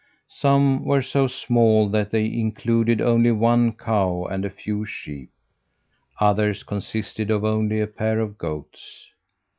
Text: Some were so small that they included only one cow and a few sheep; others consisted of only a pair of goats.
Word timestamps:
Some 0.33 0.83
were 0.83 1.03
so 1.03 1.27
small 1.27 1.87
that 1.89 2.09
they 2.09 2.25
included 2.25 3.01
only 3.01 3.29
one 3.31 3.73
cow 3.73 4.25
and 4.25 4.43
a 4.43 4.49
few 4.49 4.83
sheep; 4.83 5.29
others 6.19 6.63
consisted 6.63 7.29
of 7.29 7.43
only 7.45 7.79
a 7.79 7.85
pair 7.85 8.19
of 8.19 8.35
goats. 8.39 9.09